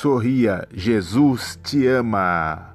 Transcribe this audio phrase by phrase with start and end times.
[0.00, 2.74] Sorria, Jesus te ama.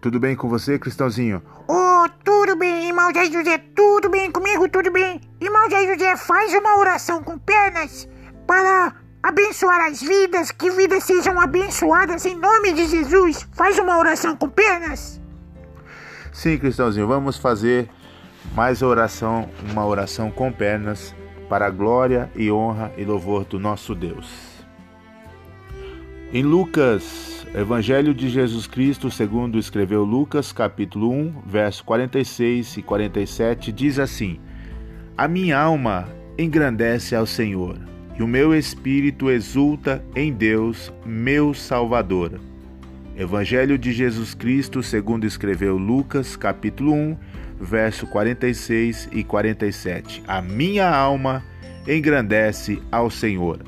[0.00, 1.42] Tudo bem com você, Cristãozinho?
[1.66, 5.20] Oh, tudo bem, irmão Zé José, tudo bem comigo, tudo bem.
[5.40, 8.08] Irmão Zé José, faz uma oração com pernas
[8.46, 13.44] para abençoar as vidas, que vidas sejam abençoadas em nome de Jesus.
[13.52, 15.20] Faz uma oração com pernas.
[16.32, 17.90] Sim, Cristãozinho, vamos fazer
[18.54, 21.12] mais oração, uma oração com pernas
[21.48, 24.55] para a glória e honra e louvor do nosso Deus.
[26.32, 33.70] Em Lucas, Evangelho de Jesus Cristo, segundo escreveu Lucas, capítulo 1, verso 46 e 47,
[33.70, 34.40] diz assim:
[35.16, 37.78] A minha alma engrandece ao Senhor,
[38.18, 42.40] e o meu espírito exulta em Deus, meu Salvador.
[43.16, 47.16] Evangelho de Jesus Cristo, segundo escreveu Lucas, capítulo 1,
[47.60, 50.24] verso 46 e 47.
[50.26, 51.44] A minha alma
[51.86, 53.60] engrandece ao Senhor,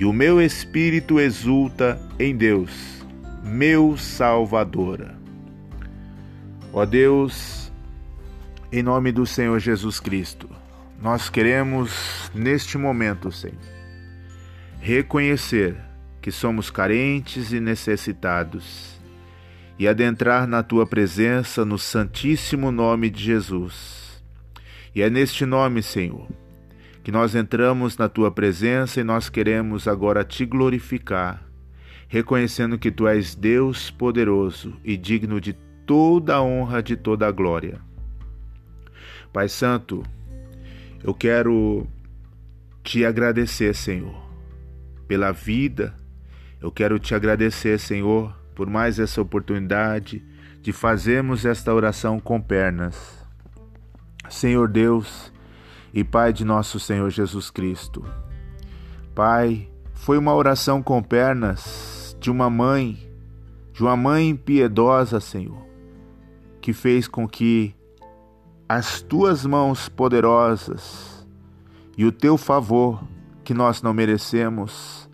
[0.00, 3.04] e o meu espírito exulta em Deus,
[3.44, 5.14] meu Salvador.
[6.72, 7.70] Ó Deus,
[8.72, 10.48] em nome do Senhor Jesus Cristo,
[11.02, 13.58] nós queremos neste momento, Senhor,
[14.80, 15.76] reconhecer
[16.22, 18.98] que somos carentes e necessitados
[19.78, 24.24] e adentrar na tua presença no santíssimo nome de Jesus.
[24.94, 26.26] E é neste nome, Senhor,
[27.02, 31.42] que nós entramos na tua presença e nós queremos agora te glorificar,
[32.08, 35.54] reconhecendo que tu és Deus poderoso e digno de
[35.86, 37.80] toda a honra, de toda a glória.
[39.32, 40.02] Pai Santo,
[41.02, 41.86] eu quero
[42.82, 44.20] te agradecer, Senhor,
[45.06, 45.94] pela vida.
[46.60, 50.22] Eu quero te agradecer, Senhor, por mais essa oportunidade
[50.60, 53.24] de fazermos esta oração com pernas.
[54.28, 55.32] Senhor Deus
[55.92, 58.04] e Pai de nosso Senhor Jesus Cristo.
[59.14, 62.98] Pai, foi uma oração com pernas de uma mãe,
[63.72, 65.66] de uma mãe piedosa, Senhor,
[66.60, 67.74] que fez com que
[68.68, 71.26] as tuas mãos poderosas
[71.98, 73.02] e o teu favor
[73.42, 75.10] que nós não merecemos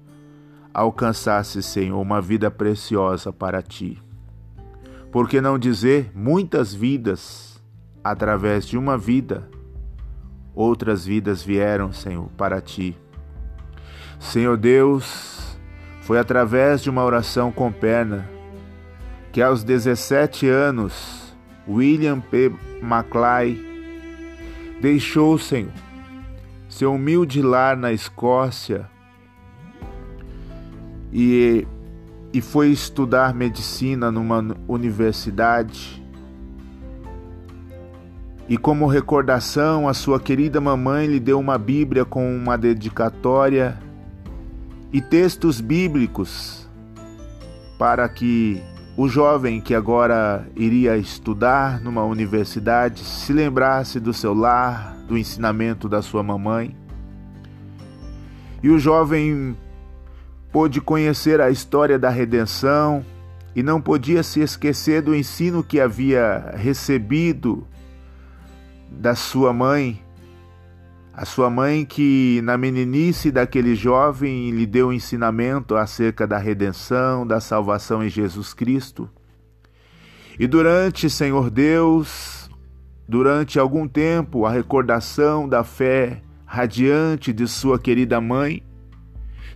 [0.75, 4.03] alcançasse, Senhor, uma vida preciosa para ti.
[5.11, 7.59] Por que não dizer muitas vidas,
[8.05, 9.49] através de uma vida,
[10.57, 12.97] outras vidas vieram, Senhor, para ti.
[14.19, 15.57] Senhor Deus,
[16.01, 18.29] foi através de uma oração com perna
[19.33, 21.37] que aos 17 anos
[21.69, 22.51] William P.
[22.81, 23.61] Maclay
[24.81, 25.73] deixou, Senhor,
[26.69, 28.89] seu humilde lar na Escócia
[31.13, 31.67] e,
[32.33, 36.06] e foi estudar medicina numa universidade.
[38.49, 43.77] E como recordação, a sua querida mamãe lhe deu uma Bíblia com uma dedicatória
[44.93, 46.69] e textos bíblicos
[47.77, 48.63] para que
[48.97, 55.89] o jovem que agora iria estudar numa universidade se lembrasse do seu lar, do ensinamento
[55.89, 56.75] da sua mamãe.
[58.63, 59.57] E o jovem
[60.53, 63.05] pôde conhecer a história da redenção
[63.57, 67.67] e não podia se esquecer do ensino que havia recebido
[68.91, 70.03] da sua mãe,
[71.13, 77.41] a sua mãe que na meninice daquele jovem lhe deu ensinamento acerca da redenção, da
[77.41, 79.09] salvação em Jesus Cristo.
[80.39, 82.51] E durante, Senhor Deus,
[83.09, 88.63] durante algum tempo, a recordação da fé radiante de sua querida mãe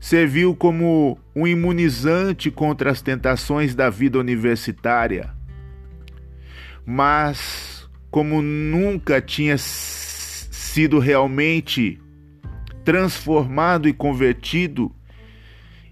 [0.01, 5.31] serviu como um imunizante contra as tentações da vida universitária.
[6.87, 7.80] Mas,
[8.11, 12.01] como nunca tinha sido realmente
[12.85, 14.95] transformado e convertido,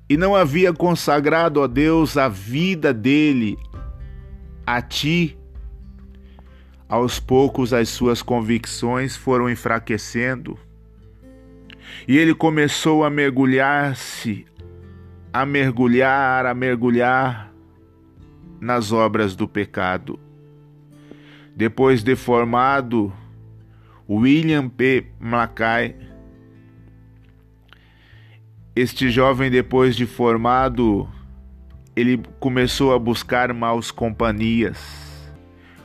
[0.09, 3.59] e não havia consagrado a Deus a vida dele
[4.67, 5.39] a ti,
[6.89, 10.59] aos poucos as suas convicções foram enfraquecendo
[12.07, 14.47] e ele começou a mergulhar-se,
[15.33, 17.53] a mergulhar, a mergulhar
[18.61, 20.19] nas obras do pecado.
[21.59, 23.13] Depois de formado,
[24.09, 25.09] William P.
[25.19, 25.97] Mackay,
[28.77, 31.09] este jovem, depois de formado,
[31.97, 34.79] ele começou a buscar maus companhias,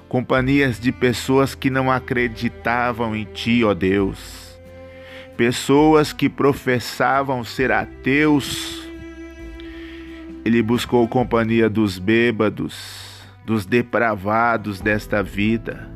[0.07, 4.43] companhias de pessoas que não acreditavam em ti, ó Deus
[5.35, 8.87] pessoas que professavam ser ateus.
[10.45, 13.02] Ele buscou companhia dos bêbados,
[13.45, 15.89] dos depravados desta vida.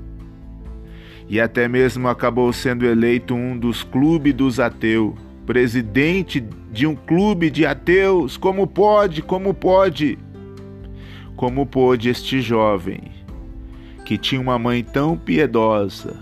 [1.29, 5.13] E até mesmo acabou sendo eleito um dos clubes dos ateus,
[5.45, 6.39] presidente
[6.71, 8.37] de um clube de ateus.
[8.37, 9.21] Como pode?
[9.21, 10.17] Como pode?
[11.35, 13.17] Como pôde este jovem
[14.07, 16.15] que tinha uma mãe tão piedosa,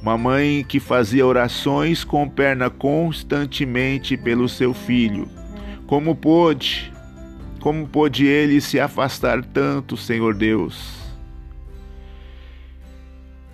[0.00, 5.28] uma mãe que fazia orações com perna constantemente pelo seu filho.
[5.86, 6.90] Como pôde?
[7.66, 11.02] Como pôde ele se afastar tanto, Senhor Deus?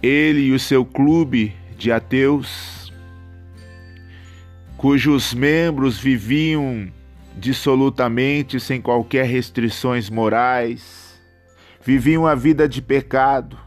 [0.03, 2.93] Ele e o seu clube de ateus,
[4.77, 6.93] cujos membros viviam
[7.39, 11.19] dissolutamente sem qualquer restrições morais,
[11.83, 13.59] viviam a vida de pecado,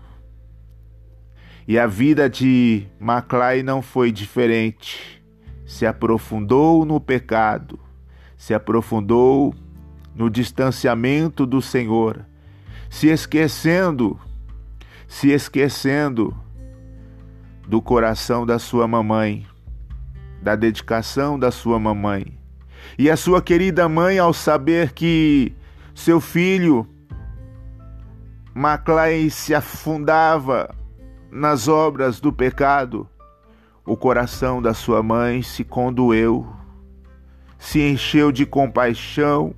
[1.67, 5.23] e a vida de Maclay não foi diferente.
[5.65, 7.79] Se aprofundou no pecado,
[8.37, 9.55] se aprofundou
[10.15, 12.25] no distanciamento do Senhor,
[12.89, 14.17] se esquecendo,
[15.07, 16.35] se esquecendo
[17.67, 19.45] do coração da sua mamãe,
[20.41, 22.37] da dedicação da sua mamãe.
[22.97, 25.53] E a sua querida mãe, ao saber que
[25.93, 26.87] seu filho
[28.53, 30.73] Maclay se afundava
[31.29, 33.09] nas obras do pecado,
[33.85, 36.47] o coração da sua mãe se condoeu,
[37.57, 39.53] se encheu de compaixão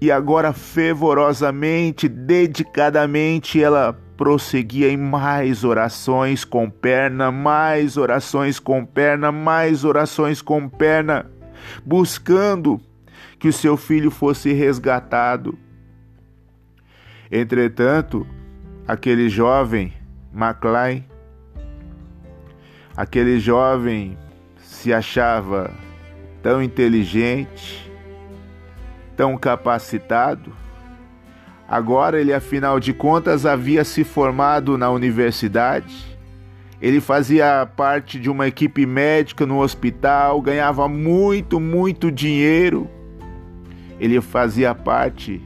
[0.00, 9.30] e agora fervorosamente, dedicadamente, ela prosseguia em mais orações com perna, mais orações com perna,
[9.30, 11.30] mais orações com perna,
[11.84, 12.80] buscando
[13.38, 15.58] que o seu filho fosse resgatado.
[17.30, 18.26] Entretanto,
[18.86, 19.92] aquele jovem
[20.32, 21.04] Maclay,
[22.96, 24.18] aquele jovem
[24.58, 25.70] se achava
[26.42, 27.89] tão inteligente,
[29.20, 30.50] tão capacitado.
[31.68, 36.18] Agora ele, afinal de contas, havia se formado na universidade.
[36.80, 42.88] Ele fazia parte de uma equipe médica no hospital, ganhava muito, muito dinheiro.
[43.98, 45.42] Ele fazia parte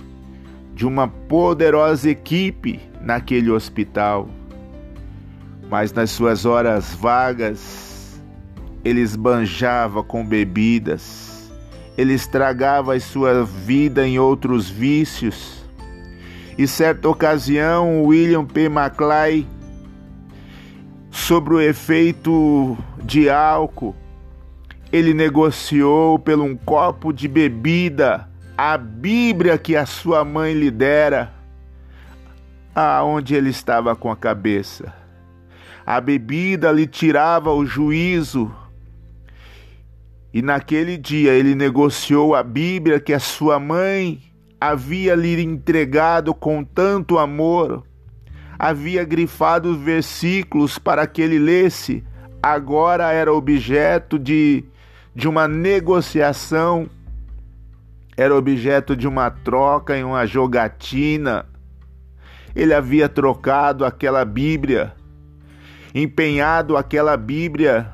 [0.72, 4.28] de uma poderosa equipe naquele hospital.
[5.68, 8.22] Mas nas suas horas vagas,
[8.84, 11.33] ele esbanjava com bebidas,
[11.96, 15.64] ele estragava sua vida em outros vícios.
[16.56, 18.68] E certa ocasião, William P.
[18.68, 19.46] Maclay,
[21.10, 23.94] sobre o efeito de álcool,
[24.92, 31.32] ele negociou por um copo de bebida a Bíblia que a sua mãe lhe dera,
[32.74, 34.94] aonde ele estava com a cabeça.
[35.84, 38.54] A bebida lhe tirava o juízo.
[40.34, 44.20] E naquele dia ele negociou a Bíblia que a sua mãe
[44.60, 47.84] havia lhe entregado com tanto amor,
[48.58, 52.02] havia grifado os versículos para que ele lesse,
[52.42, 54.64] agora era objeto de,
[55.14, 56.90] de uma negociação.
[58.16, 61.46] Era objeto de uma troca em uma jogatina.
[62.56, 64.94] Ele havia trocado aquela Bíblia,
[65.94, 67.92] empenhado aquela Bíblia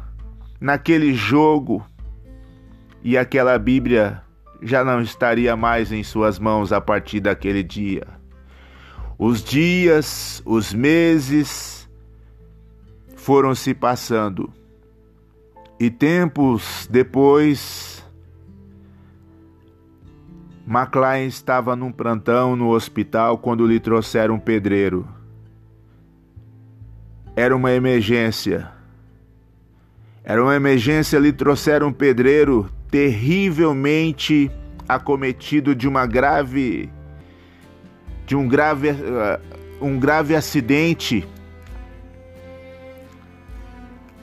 [0.60, 1.82] naquele jogo,
[3.02, 4.23] e aquela Bíblia
[4.62, 8.06] já não estaria mais em suas mãos a partir daquele dia.
[9.19, 11.88] Os dias, os meses
[13.17, 14.52] foram se passando,
[15.79, 18.04] e tempos depois
[20.66, 25.09] McLean estava num plantão no hospital quando lhe trouxeram um pedreiro.
[27.35, 28.71] Era uma emergência.
[30.23, 34.50] Era uma emergência, lhe trouxeram um pedreiro terrivelmente
[34.88, 36.90] acometido de uma grave
[38.26, 39.40] de um grave uh,
[39.80, 41.26] um grave acidente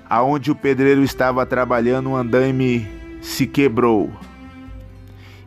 [0.09, 2.88] aonde o pedreiro estava trabalhando, um andaime
[3.21, 4.12] se quebrou.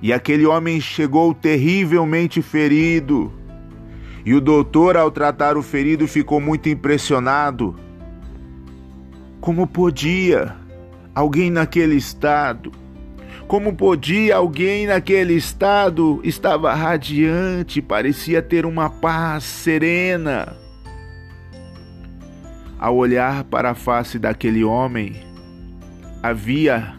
[0.03, 3.33] E aquele homem chegou terrivelmente ferido.
[4.25, 7.75] E o doutor, ao tratar o ferido, ficou muito impressionado.
[9.41, 10.55] Como podia
[11.15, 12.71] alguém naquele estado?
[13.51, 16.21] Como podia alguém naquele estado?
[16.23, 20.57] Estava radiante, parecia ter uma paz serena.
[22.79, 25.17] Ao olhar para a face daquele homem,
[26.23, 26.95] havia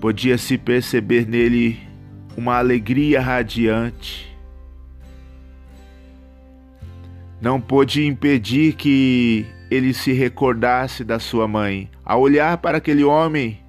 [0.00, 1.80] Podia-se perceber nele
[2.36, 4.32] uma alegria radiante.
[7.40, 11.90] Não pôde impedir que ele se recordasse da sua mãe.
[12.04, 13.61] Ao olhar para aquele homem,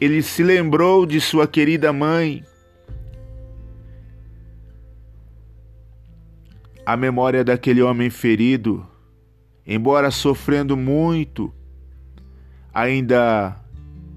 [0.00, 2.44] ele se lembrou de sua querida mãe.
[6.84, 8.86] A memória daquele homem ferido,
[9.66, 11.52] embora sofrendo muito,
[12.72, 13.56] ainda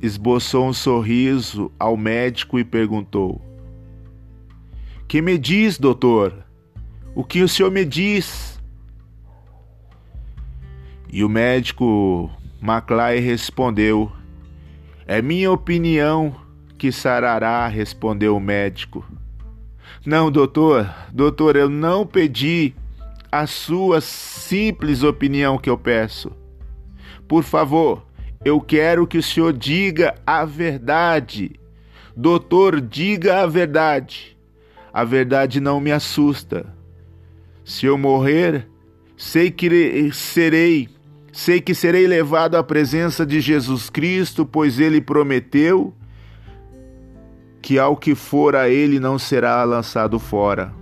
[0.01, 3.41] esboçou um sorriso ao médico e perguntou:
[5.07, 6.45] Que me diz, doutor?
[7.15, 8.61] O que o senhor me diz?
[11.11, 12.29] E o médico
[12.61, 14.11] Maclay respondeu:
[15.11, 16.35] É minha opinião
[16.77, 19.03] que sarará, respondeu o médico.
[20.05, 22.75] Não, doutor, doutor, eu não pedi
[23.31, 26.31] a sua simples opinião que eu peço.
[27.27, 28.05] Por favor,
[28.45, 31.59] eu quero que o senhor diga a verdade.
[32.15, 34.37] Doutor, diga a verdade.
[34.93, 36.71] A verdade não me assusta.
[37.65, 38.67] Se eu morrer,
[39.17, 40.87] sei que serei,
[41.31, 45.93] sei que serei levado à presença de Jesus Cristo, pois ele prometeu
[47.61, 50.73] que ao que for a ele não será lançado fora.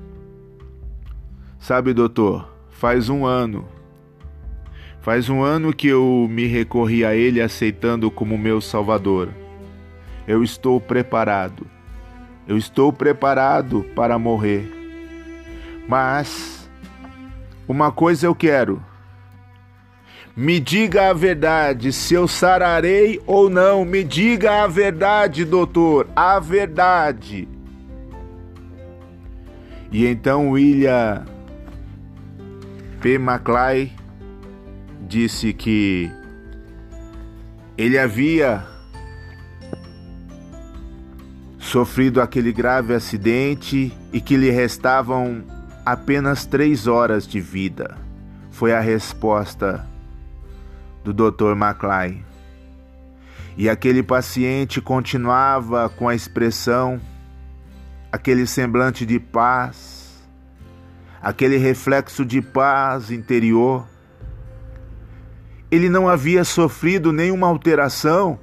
[1.60, 3.68] Sabe, doutor, faz um ano.
[5.01, 9.30] Faz um ano que eu me recorri a ele aceitando como meu salvador.
[10.27, 11.66] Eu estou preparado.
[12.48, 14.70] Eu estou preparado para morrer.
[15.88, 16.70] Mas
[17.68, 18.82] uma coisa eu quero
[20.38, 23.84] me diga a verdade, se eu sararei ou não.
[23.84, 27.48] Me diga a verdade, doutor, a verdade.
[29.91, 31.25] E então William
[33.01, 33.15] P.
[33.15, 33.91] McClay
[35.08, 36.12] disse que
[37.75, 38.63] ele havia
[41.58, 45.44] sofrido aquele grave acidente e que lhe restavam
[45.84, 47.98] apenas três horas de vida.
[48.51, 49.97] Foi a resposta
[51.14, 51.56] do Dr.
[51.56, 52.18] McLean.
[53.58, 57.02] E aquele paciente continuava com a expressão,
[58.12, 60.24] aquele semblante de paz,
[61.22, 63.88] aquele reflexo de paz interior.
[65.72, 68.40] Ele não havia sofrido nenhuma alteração.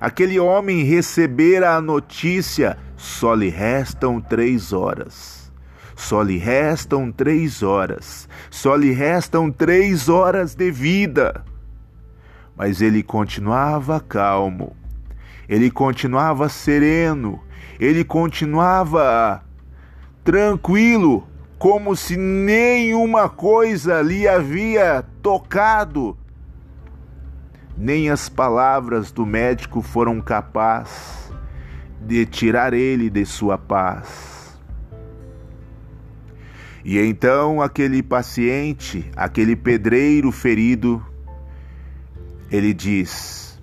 [0.00, 5.52] Aquele homem recebera a notícia: só lhe restam três horas.
[5.94, 8.28] Só lhe restam três horas.
[8.50, 11.44] Só lhe restam três horas de vida
[12.58, 14.76] mas ele continuava calmo,
[15.48, 17.40] ele continuava sereno,
[17.78, 19.44] ele continuava
[20.24, 21.24] tranquilo,
[21.56, 26.18] como se nenhuma coisa lhe havia tocado.
[27.76, 31.32] Nem as palavras do médico foram capazes
[32.00, 34.58] de tirar ele de sua paz.
[36.84, 41.04] E então aquele paciente, aquele pedreiro ferido,
[42.50, 43.60] ele diz: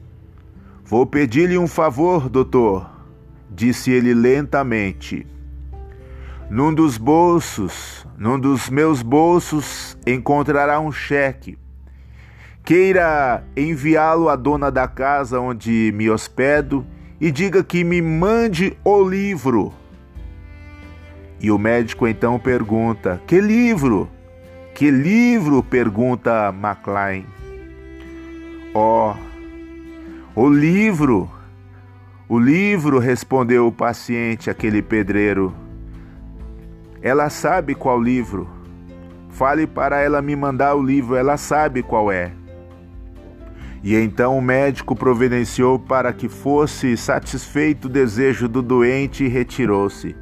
[0.83, 2.89] Vou pedir-lhe um favor, doutor,
[3.49, 5.25] disse ele lentamente.
[6.49, 11.57] Num dos bolsos, num dos meus bolsos, encontrará um cheque.
[12.63, 16.85] Queira enviá-lo à dona da casa onde me hospedo
[17.19, 19.73] e diga que me mande o livro.
[21.39, 24.09] E o médico então pergunta: Que livro?
[24.73, 25.63] Que livro?
[25.63, 27.34] pergunta McLean.
[28.77, 29.15] Ó,
[30.35, 31.31] oh, o livro,
[32.27, 35.55] o livro, respondeu o paciente, aquele pedreiro.
[37.01, 38.49] Ela sabe qual livro.
[39.29, 42.33] Fale para ela me mandar o livro, ela sabe qual é.
[43.81, 50.13] E então o médico providenciou para que fosse satisfeito o desejo do doente e retirou-se.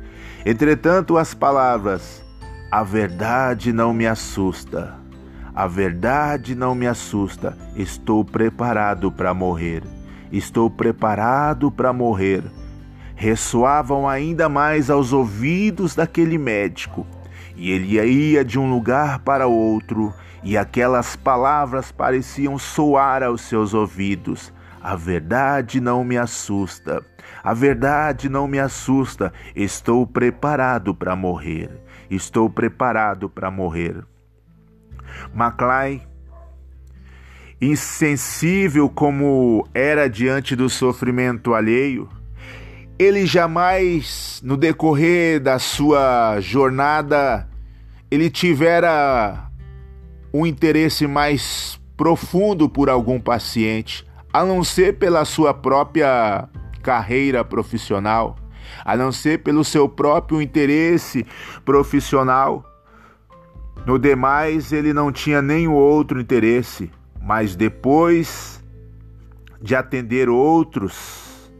[0.45, 2.23] Entretanto, as palavras:
[2.71, 5.01] A verdade não me assusta
[5.55, 7.55] a verdade não me assusta.
[7.75, 9.83] Estou preparado para morrer.
[10.31, 12.43] Estou preparado para morrer.
[13.15, 17.05] Ressoavam ainda mais aos ouvidos daquele médico.
[17.55, 20.11] E ele ia de um lugar para outro,
[20.43, 24.51] e aquelas palavras pareciam soar aos seus ouvidos.
[24.81, 27.05] A verdade não me assusta.
[27.43, 29.31] A verdade não me assusta.
[29.55, 31.69] Estou preparado para morrer.
[32.09, 34.03] Estou preparado para morrer.
[35.33, 36.01] Maclay,
[37.61, 42.09] insensível como era diante do sofrimento alheio,
[42.99, 47.47] ele jamais, no decorrer da sua jornada,
[48.11, 49.49] ele tivera
[50.33, 56.47] um interesse mais profundo por algum paciente, a não ser pela sua própria
[56.81, 58.35] carreira profissional,
[58.83, 61.25] a não ser pelo seu próprio interesse
[61.63, 62.63] profissional.
[63.85, 66.89] No demais, ele não tinha nenhum outro interesse,
[67.21, 68.63] mas depois
[69.61, 71.51] de atender outros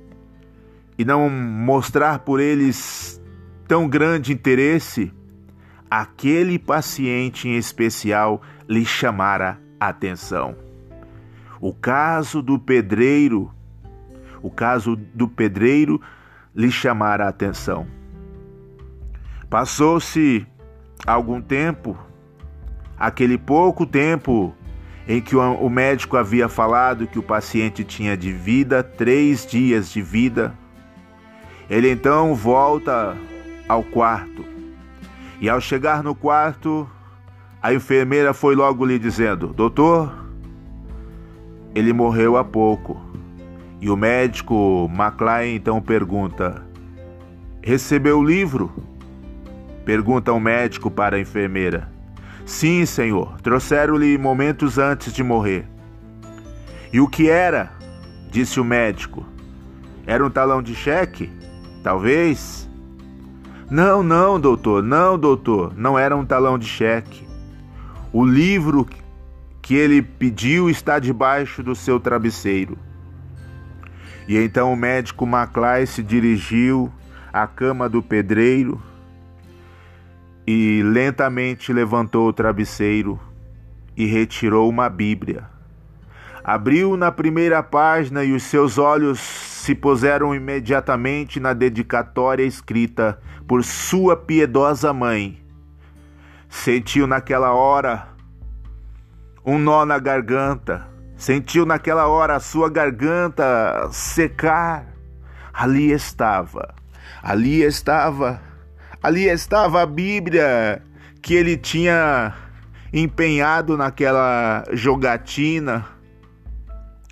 [0.98, 3.22] e não mostrar por eles
[3.68, 5.12] tão grande interesse,
[5.89, 10.56] aquele paciente em especial lhe chamara a atenção.
[11.60, 13.51] O caso do pedreiro,
[14.42, 16.00] o caso do pedreiro
[16.56, 17.88] lhe chamara a atenção.
[19.50, 20.48] Passou-se
[21.06, 21.98] algum tempo,
[23.03, 24.55] aquele pouco tempo
[25.05, 30.01] em que o médico havia falado que o paciente tinha de vida três dias de
[30.01, 30.57] vida.
[31.69, 33.17] Ele então volta
[33.67, 34.45] ao quarto
[35.41, 36.89] e, ao chegar no quarto,
[37.62, 40.25] a enfermeira foi logo lhe dizendo: Doutor,
[41.75, 43.01] ele morreu há pouco.
[43.81, 46.65] E o médico McLean então pergunta:
[47.62, 48.72] Recebeu o livro?
[49.83, 51.92] Pergunta o médico para a enfermeira.
[52.45, 55.65] Sim, senhor, trouxeram-lhe momentos antes de morrer.
[56.91, 57.71] E o que era?
[58.29, 59.25] disse o médico.
[60.05, 61.31] Era um talão de cheque?
[61.83, 62.67] Talvez.
[63.69, 67.25] Não, não, doutor, não, doutor, não era um talão de cheque.
[68.12, 68.88] O livro
[69.62, 72.77] que ele pediu está debaixo do seu travesseiro.
[74.27, 76.91] E então o médico Maclay se dirigiu
[77.31, 78.81] à cama do pedreiro
[80.45, 83.19] e lentamente levantou o travesseiro
[83.95, 85.50] e retirou uma Bíblia.
[86.43, 93.63] Abriu na primeira página e os seus olhos se puseram imediatamente na dedicatória escrita por
[93.63, 95.41] sua piedosa mãe.
[96.50, 98.09] Sentiu naquela hora
[99.45, 100.85] um nó na garganta,
[101.15, 104.88] sentiu naquela hora a sua garganta secar.
[105.53, 106.73] Ali estava,
[107.21, 108.41] ali estava
[109.03, 110.81] Ali estava a Bíblia
[111.22, 112.33] que ele tinha
[112.93, 115.86] empenhado naquela jogatina.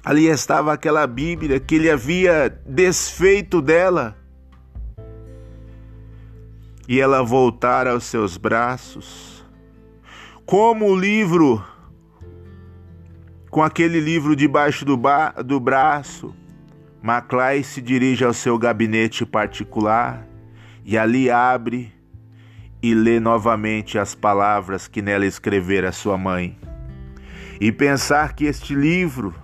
[0.01, 4.15] Ali estava aquela Bíblia que ele havia desfeito dela.
[6.88, 9.45] E ela voltara aos seus braços.
[10.45, 11.62] Como o livro,
[13.50, 14.98] com aquele livro debaixo do,
[15.43, 16.33] do braço,
[17.01, 20.31] Maclay se dirige ao seu gabinete particular
[20.84, 21.94] e ali abre
[22.82, 26.58] e lê novamente as palavras que nela escrevera sua mãe.
[27.60, 29.36] E pensar que este livro,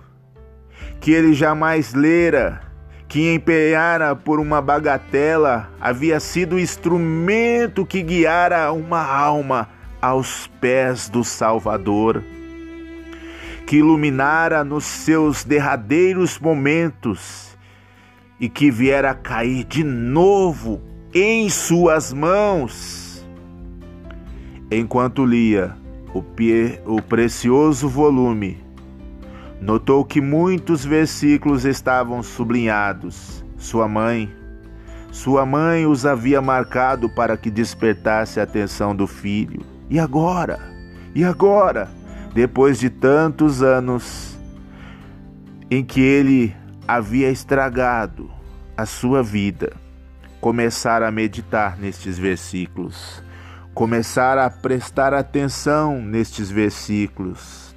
[1.00, 2.60] que ele jamais lera,
[3.06, 9.68] que empenhara por uma bagatela, havia sido o instrumento que guiara uma alma
[10.02, 12.22] aos pés do Salvador,
[13.66, 17.56] que iluminara nos seus derradeiros momentos
[18.40, 23.26] e que viera cair de novo em suas mãos.
[24.70, 25.74] Enquanto lia
[26.12, 28.62] o, pie, o precioso volume,
[29.60, 33.44] notou que muitos versículos estavam sublinhados.
[33.56, 34.30] Sua mãe,
[35.10, 39.62] sua mãe os havia marcado para que despertasse a atenção do filho.
[39.88, 40.60] E agora?
[41.14, 41.88] E agora?
[42.34, 44.38] Depois de tantos anos
[45.70, 46.54] em que ele
[46.86, 48.30] havia estragado
[48.76, 49.87] a sua vida
[50.40, 53.22] começar a meditar nestes versículos,
[53.74, 57.74] começar a prestar atenção nestes versículos.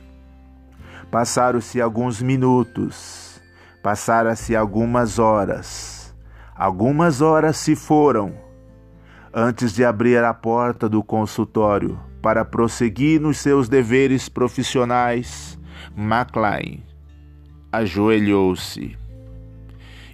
[1.10, 3.42] Passaram-se alguns minutos,
[3.82, 6.16] passaram-se algumas horas,
[6.56, 8.34] algumas horas se foram
[9.34, 15.60] antes de abrir a porta do consultório para prosseguir nos seus deveres profissionais.
[15.96, 16.80] MacLean
[17.72, 18.96] ajoelhou-se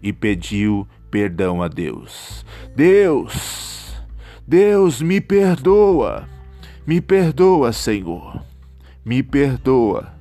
[0.02, 2.46] e pediu perdão a Deus.
[2.76, 3.96] Deus,
[4.46, 6.28] Deus, me perdoa,
[6.86, 8.42] me perdoa, Senhor,
[9.04, 10.14] me perdoa,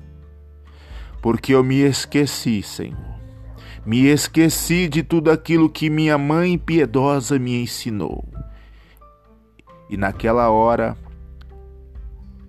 [1.21, 3.07] porque eu me esqueci, Senhor.
[3.85, 8.27] Me esqueci de tudo aquilo que minha mãe piedosa me ensinou.
[9.89, 10.97] E naquela hora,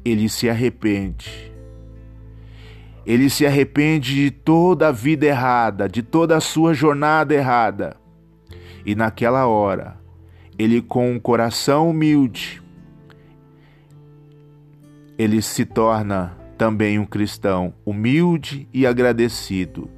[0.05, 1.53] ele se arrepende.
[3.07, 7.98] Ele se arrepende de toda a vida errada, de toda a sua jornada errada
[8.89, 9.99] e naquela hora,
[10.59, 12.63] ele com um coração humilde,
[15.19, 19.91] ele se torna também um cristão humilde e agradecido.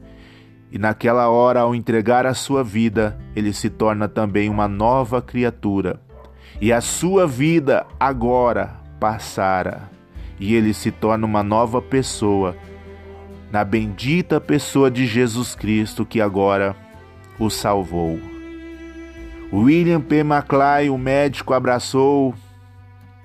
[0.72, 6.02] E naquela hora, ao entregar a sua vida, ele se torna também uma nova criatura.
[6.60, 9.88] E a sua vida agora passara,
[10.36, 12.56] e ele se torna uma nova pessoa,
[13.52, 16.74] na bendita pessoa de Jesus Cristo que agora
[17.38, 18.39] o salvou.
[19.52, 20.18] William P.
[20.18, 22.34] McClay, o médico, abraçou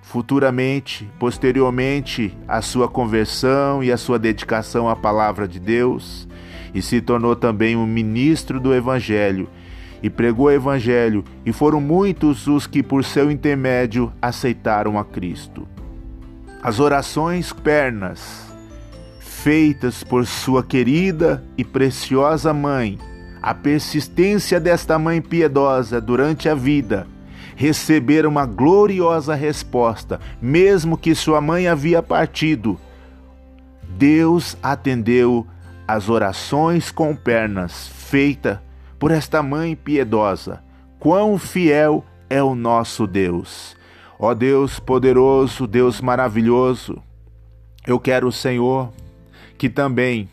[0.02, 6.28] futuramente, posteriormente, a sua conversão e a sua dedicação à palavra de Deus
[6.74, 9.48] e se tornou também um ministro do Evangelho
[10.04, 15.68] e pregou o Evangelho, e foram muitos os que, por seu intermédio, aceitaram a Cristo.
[16.62, 18.54] As orações pernas,
[19.20, 23.00] feitas por sua querida e preciosa mãe,
[23.46, 27.06] a persistência desta mãe piedosa durante a vida,
[27.56, 32.80] receber uma gloriosa resposta, mesmo que sua mãe havia partido.
[33.84, 35.46] Deus atendeu
[35.88, 38.64] as orações com pernas feita
[38.98, 40.64] por esta mãe piedosa.
[40.98, 43.78] Quão fiel é o nosso Deus.
[44.18, 47.00] Ó Deus poderoso, Deus maravilhoso,
[47.86, 48.92] eu quero, Senhor,
[49.60, 50.28] que também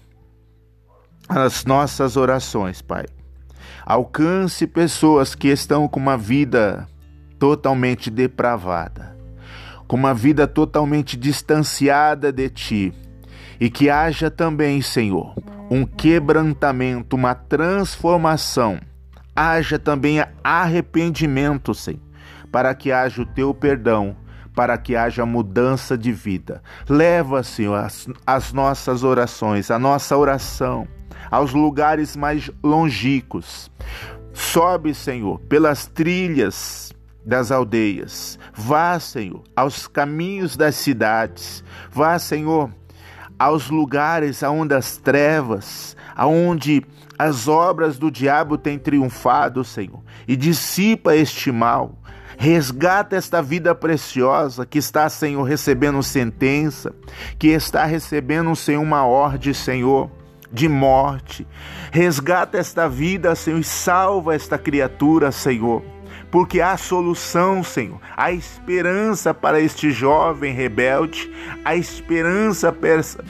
[1.35, 3.07] as nossas orações, Pai,
[3.87, 6.87] alcance pessoas que estão com uma vida
[7.38, 9.16] totalmente depravada,
[9.88, 12.92] com uma vida totalmente distanciada de Ti,
[13.59, 15.35] e que haja também, Senhor,
[15.71, 18.79] um quebrantamento, uma transformação,
[19.35, 22.01] haja também arrependimento, Senhor,
[22.51, 24.16] para que haja o Teu perdão
[24.55, 26.62] para que haja mudança de vida.
[26.88, 30.87] Leva, Senhor, as, as nossas orações, a nossa oração
[31.31, 33.71] aos lugares mais longínquos.
[34.35, 36.93] Sobe, Senhor, pelas trilhas
[37.25, 38.38] das aldeias.
[38.55, 41.65] Vá, Senhor, aos caminhos das cidades.
[41.91, 42.71] Vá, Senhor,
[43.38, 46.85] aos lugares aonde as trevas, aonde
[47.19, 51.99] as obras do diabo têm triunfado, Senhor, e dissipa este mal.
[52.37, 56.95] Resgata esta vida preciosa que está, Senhor, recebendo sentença,
[57.38, 60.11] que está recebendo, Senhor, uma ordem, Senhor,
[60.51, 61.47] de morte.
[61.90, 65.83] Resgata esta vida, Senhor, e salva esta criatura, Senhor
[66.33, 68.01] porque há solução, Senhor.
[68.16, 71.31] Há esperança para este jovem rebelde,
[71.62, 72.75] há esperança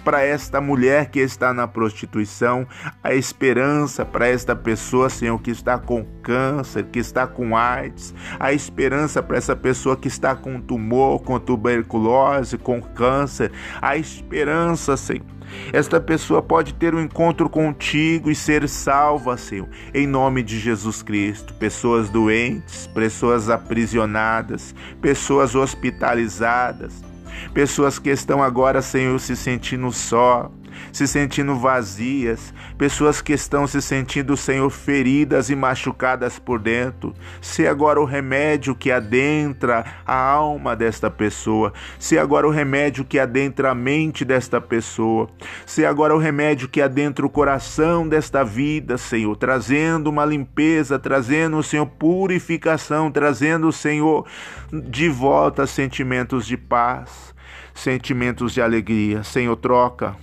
[0.05, 2.65] para esta mulher que está na prostituição,
[3.03, 8.53] há esperança para esta pessoa, Senhor, que está com câncer, que está com AIDS, há
[8.53, 15.42] esperança para essa pessoa que está com tumor, com tuberculose, com câncer, há esperança, Senhor
[15.73, 21.03] esta pessoa pode ter um encontro contigo e ser salva, Senhor, em nome de Jesus
[21.03, 21.55] Cristo.
[21.55, 27.05] Pessoas doentes, pessoas aprisionadas, pessoas hospitalizadas,
[27.55, 30.51] pessoas que estão agora, Senhor, se sentindo só,
[30.92, 37.14] se sentindo vazias, pessoas que estão se sentindo, Senhor, feridas e machucadas por dentro.
[37.40, 43.18] Se agora o remédio que adentra a alma desta pessoa, se agora o remédio que
[43.18, 45.29] adentra a mente desta pessoa,
[45.66, 51.62] se agora o remédio que adentra o coração desta vida, Senhor, trazendo uma limpeza, trazendo,
[51.62, 54.27] Senhor, purificação, trazendo, Senhor,
[54.73, 57.35] de volta sentimentos de paz,
[57.75, 59.23] sentimentos de alegria.
[59.23, 60.16] Senhor, troca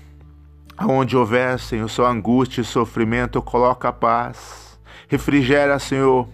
[0.79, 4.79] Aonde houver, Senhor, sua angústia e sofrimento, coloca a paz.
[5.09, 6.25] Refrigera, Senhor,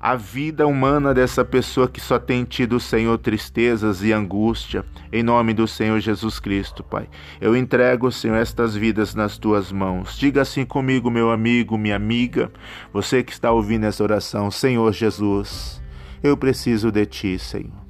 [0.00, 4.82] a vida humana dessa pessoa que só tem tido, Senhor, tristezas e angústia.
[5.12, 7.06] Em nome do Senhor Jesus Cristo, Pai.
[7.38, 10.16] Eu entrego, Senhor, estas vidas nas tuas mãos.
[10.16, 12.50] Diga assim comigo, meu amigo, minha amiga,
[12.94, 15.82] você que está ouvindo essa oração, Senhor Jesus,
[16.22, 17.82] eu preciso de ti, Senhor.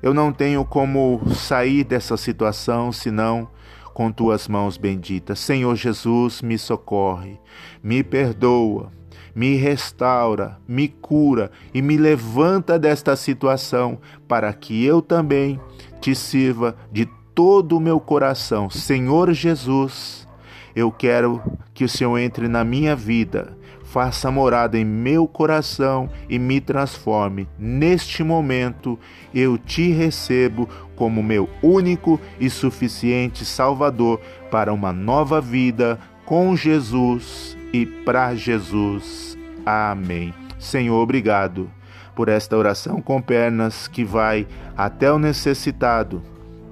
[0.00, 3.50] Eu não tenho como sair dessa situação senão
[3.98, 5.40] com tuas mãos benditas.
[5.40, 7.36] Senhor Jesus, me socorre,
[7.82, 8.92] me perdoa,
[9.34, 15.60] me restaura, me cura e me levanta desta situação para que eu também
[16.00, 18.70] te sirva de todo o meu coração.
[18.70, 20.28] Senhor Jesus,
[20.76, 21.42] eu quero
[21.74, 23.58] que o Senhor entre na minha vida
[23.90, 27.48] faça morada em meu coração e me transforme.
[27.58, 28.98] Neste momento,
[29.34, 34.20] eu te recebo como meu único e suficiente Salvador
[34.50, 39.38] para uma nova vida com Jesus e para Jesus.
[39.64, 40.34] Amém.
[40.58, 41.70] Senhor, obrigado
[42.14, 44.46] por esta oração com pernas que vai
[44.76, 46.22] até o necessitado,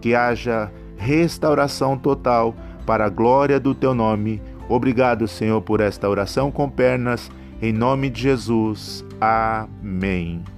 [0.01, 6.51] que haja restauração total para a glória do teu nome Obrigado, Senhor, por esta oração
[6.51, 7.31] com pernas.
[7.63, 9.05] Em nome de Jesus.
[9.21, 10.56] Amém.